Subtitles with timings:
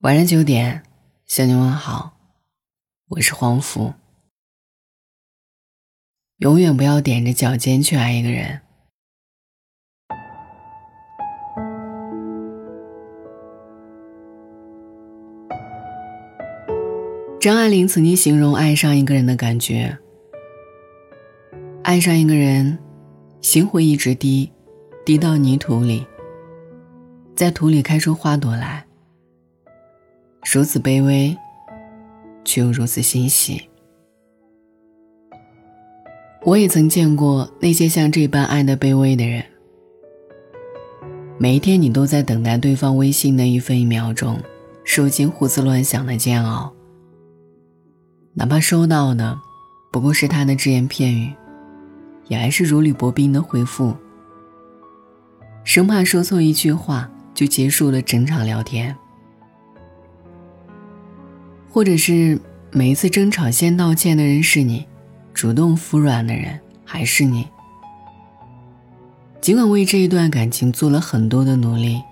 [0.00, 0.82] 晚上九点，
[1.26, 2.16] 向你问好，
[3.08, 3.92] 我是黄福。
[6.38, 8.62] 永远不要踮着脚尖去爱一个人。
[17.38, 19.98] 张爱玲曾经形容爱上一个人的感觉：
[21.82, 22.78] 爱上一个人，
[23.42, 24.50] 心会一直滴，
[25.04, 26.06] 滴到泥土里，
[27.36, 28.86] 在土里开出花朵来。
[30.52, 31.38] 如此卑微，
[32.44, 33.68] 却又如此欣喜。
[36.42, 39.44] 我也曾见过那些像这般爱的卑微的人。
[41.38, 44.40] 每一天，你都在等待对方微信的一分一秒钟，
[44.82, 46.72] 受尽胡思乱想的煎熬。
[48.34, 49.38] 哪怕收到的
[49.92, 51.32] 不过是他的只言片语，
[52.26, 53.94] 也还是如履薄冰的回复，
[55.62, 58.96] 生怕说错一句话就结束了整场聊天。
[61.72, 62.38] 或者是
[62.72, 64.86] 每一次争吵先道歉的人是你，
[65.32, 67.46] 主动服软的人还是你。
[69.40, 72.02] 尽管为这一段感情做了很多的努力，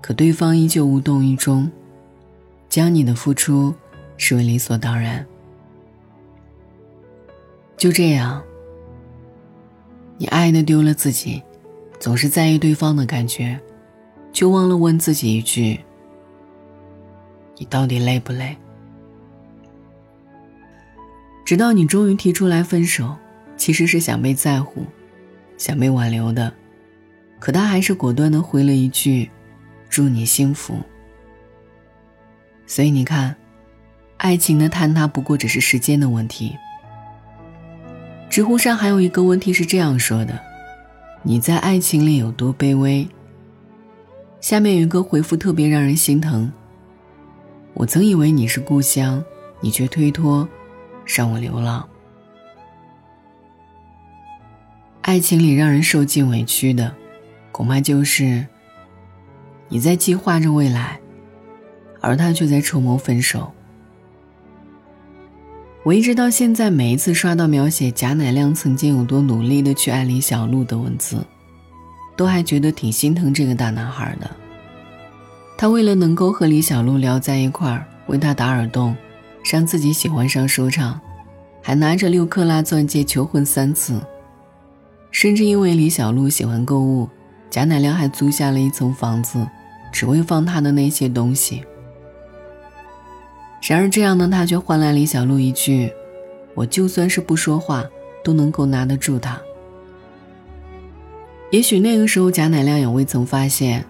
[0.00, 1.70] 可对方依旧无动于衷，
[2.68, 3.74] 将你的付出
[4.16, 5.24] 视为理所当然。
[7.76, 8.42] 就这样，
[10.16, 11.42] 你爱的丢了自己，
[12.00, 13.60] 总是在意对方的感觉，
[14.32, 15.78] 却忘了问自己一句：
[17.58, 18.56] 你到底累不累？
[21.48, 23.16] 直到你终于提出来分手，
[23.56, 24.84] 其实是想被在乎，
[25.56, 26.52] 想被挽留的，
[27.38, 29.30] 可他还是果断的回了一句
[29.88, 30.74] ：“祝你幸福。”
[32.68, 33.34] 所以你看，
[34.18, 36.54] 爱情的坍塌不过只是时间的问题。
[38.28, 40.38] 知乎上还有一个问题是这样说的
[41.24, 43.08] ：“你在爱情里有多卑微？”
[44.42, 46.52] 下面有一个回复特别让人心疼
[47.72, 49.24] ：“我曾以为你是故乡，
[49.62, 50.46] 你却推脱。”
[51.08, 51.88] 让我流浪。
[55.00, 56.94] 爱情里让人受尽委屈的，
[57.50, 58.46] 恐怕就是
[59.68, 61.00] 你在计划着未来，
[62.00, 63.50] 而他却在筹谋分手。
[65.82, 71.24] 我一直到现在，每一次刷到描写贾乃亮曾经有多努力的去爱李小璐的文字，
[72.14, 74.30] 都还觉得挺心疼这个大男孩的。
[75.56, 78.94] 他为了能够和李小璐聊在一块儿，为他打耳洞。
[79.44, 81.00] 让自己喜欢上说唱，
[81.62, 84.00] 还拿着六克拉钻戒求婚三次，
[85.10, 87.08] 甚至因为李小璐喜欢购物，
[87.50, 89.46] 贾乃亮还租下了一层房子，
[89.90, 91.62] 只为放他的那些东西。
[93.66, 95.90] 然而，这样的他却换来李小璐一句
[96.54, 97.84] ：“我就算是不说话，
[98.22, 99.40] 都能够拿得住他。”
[101.50, 103.84] 也许那个时候，贾乃亮也未曾发现，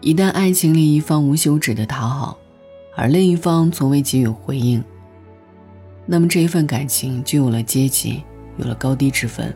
[0.00, 2.36] 一旦爱情里一方无休止的讨好。
[2.98, 4.82] 而另一方从未给予回应，
[6.04, 8.24] 那么这一份感情就有了阶级，
[8.56, 9.54] 有了高低之分。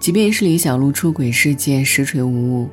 [0.00, 2.70] 即便是李小璐出轨事件实锤无误，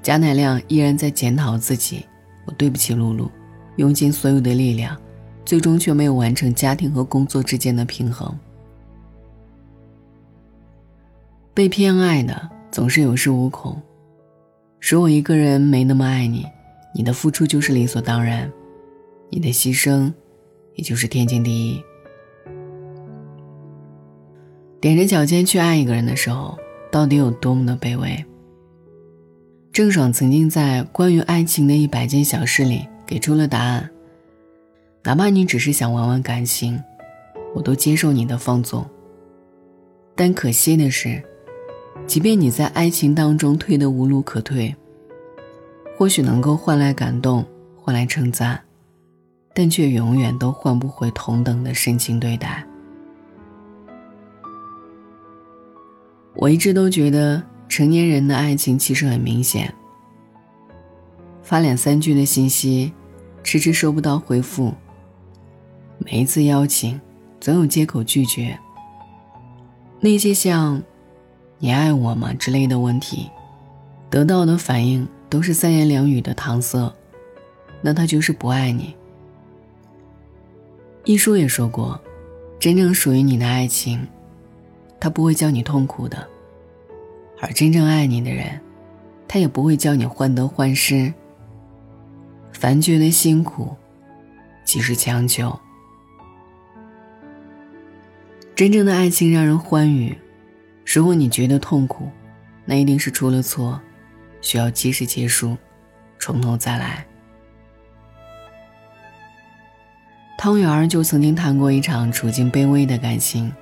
[0.00, 2.06] 贾乃亮依然在检讨自己
[2.48, 3.30] ：“我对不起露露，
[3.76, 4.96] 用尽所有的力量，
[5.44, 8.34] 最终却没有完成家庭和工作之间的平衡。”
[11.52, 13.78] 被偏爱的总是有恃无恐，
[14.80, 16.46] 说我一个人没那么爱你。
[16.98, 18.50] 你的付出就是理所当然，
[19.28, 20.10] 你的牺牲
[20.76, 21.82] 也就是天经地义。
[24.80, 26.56] 踮着脚尖去爱一个人的时候，
[26.90, 28.24] 到底有多么的卑微？
[29.72, 33.90] 郑爽曾经在《关于爱情的一百件小事》里给出了答案：
[35.04, 36.82] 哪怕你只是想玩玩感情，
[37.54, 38.86] 我都接受你的放纵。
[40.14, 41.22] 但可惜的是，
[42.06, 44.74] 即便你在爱情当中退得无路可退。
[45.96, 48.60] 或许能够换来感动，换来称赞，
[49.54, 52.62] 但却永远都换不回同等的深情对待。
[56.34, 59.72] 我一直都觉得成年人的爱情其实很明显：
[61.42, 62.92] 发两三句的信息，
[63.42, 64.74] 迟迟收不到回复；
[65.98, 67.00] 每一次邀请，
[67.40, 68.58] 总有借口拒绝。
[69.98, 70.82] 那些像
[71.58, 73.30] “你爱我吗”之类的问题，
[74.10, 75.08] 得到的反应。
[75.28, 76.92] 都是三言两语的搪塞，
[77.82, 78.94] 那他就是不爱你。
[81.04, 82.00] 一书也说过，
[82.58, 84.06] 真正属于你的爱情，
[84.98, 86.18] 他不会叫你痛苦的；
[87.40, 88.60] 而真正爱你的人，
[89.28, 91.12] 他也不会叫你患得患失。
[92.52, 93.76] 凡觉得辛苦，
[94.64, 95.56] 即是强求。
[98.54, 100.16] 真正的爱情让人欢愉，
[100.86, 102.08] 如果你觉得痛苦，
[102.64, 103.80] 那一定是出了错。
[104.46, 105.56] 需要及时结束，
[106.20, 107.04] 从头再来。
[110.38, 113.52] 汤圆儿就曾经谈过一场处境卑微的感情，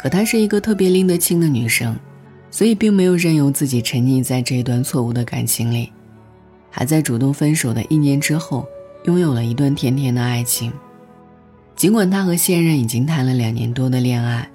[0.00, 1.96] 可她是一个特别拎得清的女生，
[2.50, 5.92] 所以并没有任由自己沉溺在这段错误的感情里，
[6.68, 8.66] 还在主动分手的一年之后，
[9.04, 10.72] 拥有了一段甜甜的爱情。
[11.76, 14.50] 尽管她和现任已经谈了两年多的恋爱，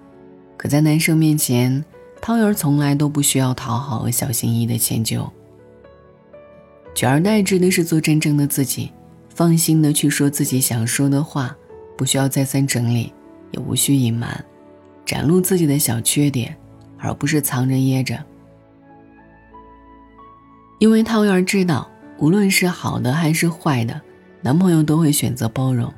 [0.58, 1.86] 可在男生面前，
[2.22, 5.31] 汤圆儿从来都不需要讨好和小心翼翼的迁就，
[7.00, 8.92] 取而代之的是做真正的自己。
[9.34, 11.56] 放心的去说自己想说的话，
[11.98, 13.13] 不需要再三整理，
[13.51, 14.44] 也无需隐瞒，
[15.06, 16.54] 展露自己的小缺点，
[16.98, 18.22] 而不是藏着掖着。
[20.80, 24.02] 因为汤圆儿知道，无论是好的还是坏的，
[24.42, 25.90] 男朋友都会选择包容，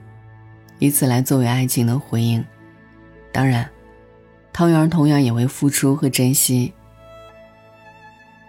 [0.77, 2.45] 以此来作为爱情的回应。
[3.31, 3.67] 当然，
[4.53, 6.71] 汤圆儿同样也会付出和珍惜。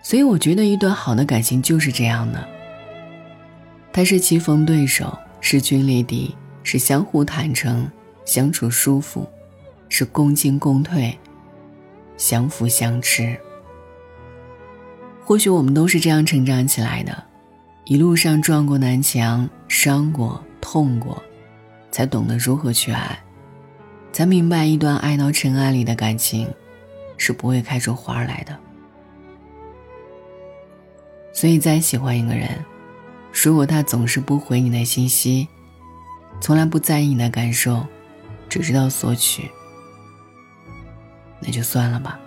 [0.03, 2.49] 所以，我觉得一段好的感情就是这样的。
[3.93, 6.35] 他是棋逢对手，势均力敌，
[6.65, 7.89] 是相互坦诚，
[8.25, 9.29] 相处舒服，
[9.89, 11.17] 是共进共退，
[12.17, 13.39] 相扶相持。
[15.25, 17.25] 或许我们都是这样成长起来的，
[17.85, 21.23] 一路上撞过南墙，伤过，痛过，
[21.93, 23.19] 才懂得如何去爱，
[24.13, 26.49] 才明白一段爱到尘埃里的感情，
[27.17, 28.59] 是不会开出花来的。
[31.33, 32.49] 所以，再喜欢一个人。
[33.33, 35.49] 如果他总是不回你的信息，
[36.41, 37.87] 从来不在意你的感受，
[38.49, 39.51] 只知道索取，
[41.41, 42.21] 那就算了吧。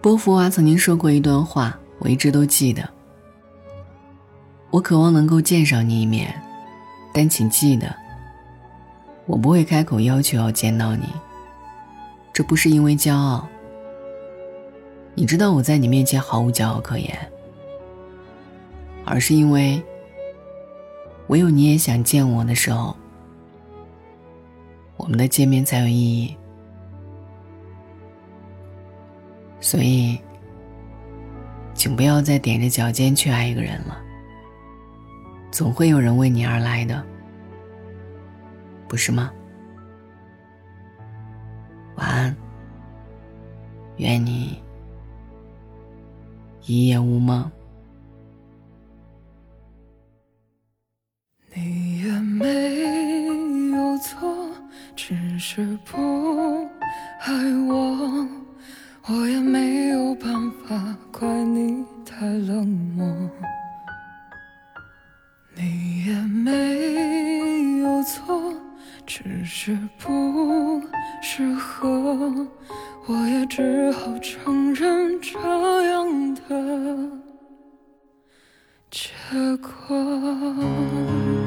[0.00, 2.88] 波伏娃曾经说过一段话，我一直都记得。
[4.70, 6.32] 我渴望能够见上你一面，
[7.12, 7.92] 但请记得，
[9.26, 11.08] 我不会开口要求要见到你。
[12.32, 13.48] 这不是因为骄傲，
[15.18, 17.12] 你知道我在你面前毫无骄傲可言。
[19.04, 19.82] 而是因为，
[21.26, 22.96] 唯有你也想见我的时候，
[24.96, 26.36] 我们的见面才有意义。
[29.58, 30.16] 所以，
[31.74, 34.00] 请不要再踮着脚尖去爱一个人了。
[35.50, 37.04] 总会有人为你而来的，
[38.86, 39.32] 不是吗？
[41.96, 42.36] 晚安，
[43.96, 44.62] 愿你
[46.68, 47.50] 一夜无梦。
[51.54, 53.24] 你也没
[53.74, 54.50] 有错
[54.94, 55.96] 只是不
[57.20, 57.32] 爱
[57.66, 58.28] 我，
[59.06, 60.30] 我也没有办
[60.66, 63.30] 法怪你太冷漠。
[65.54, 68.54] 你也没有错，
[69.06, 70.82] 只是不
[71.22, 72.46] 适合，
[73.10, 75.38] 我也只好承认这
[75.86, 77.10] 样的
[78.90, 79.10] 结
[79.56, 81.37] 果。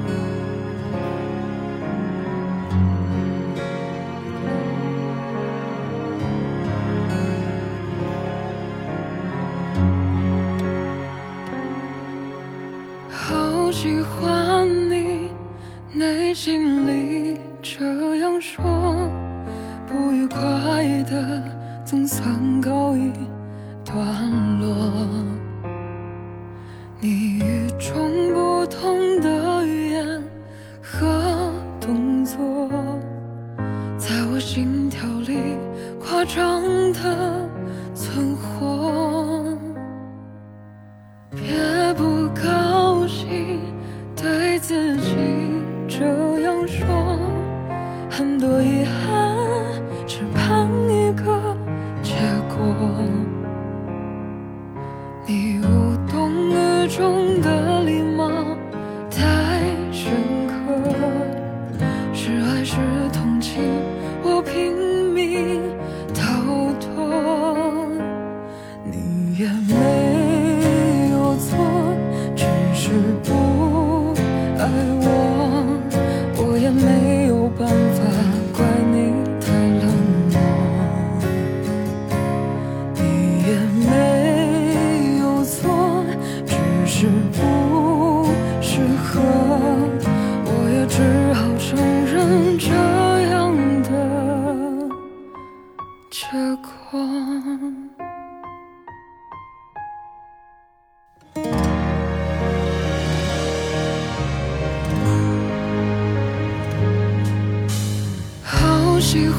[56.92, 57.71] 中的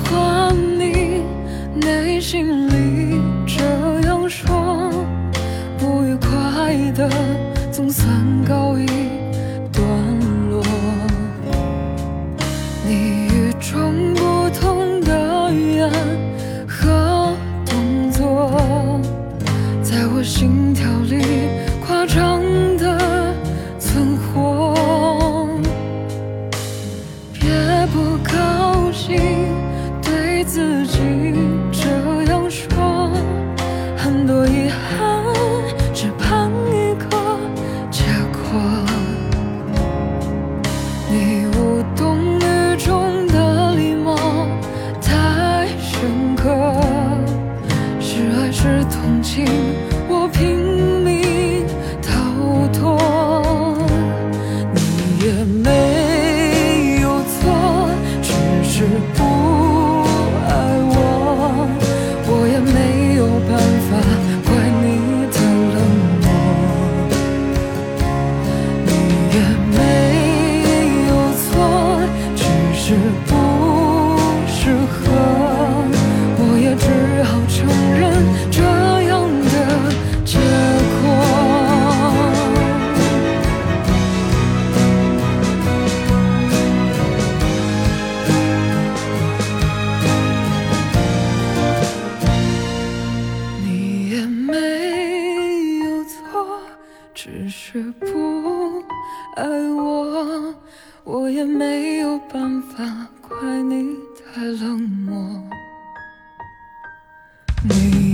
[0.05, 1.23] 欢你，
[1.75, 2.72] 内心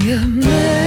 [0.09, 0.78] You're